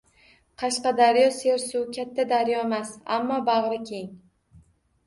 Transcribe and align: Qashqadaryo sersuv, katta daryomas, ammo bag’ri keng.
Qashqadaryo 0.61 1.27
sersuv, 1.35 1.85
katta 1.99 2.27
daryomas, 2.33 2.99
ammo 3.19 3.39
bag’ri 3.53 3.83
keng. 3.93 4.11